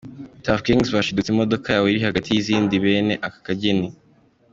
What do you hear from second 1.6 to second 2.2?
yabo iri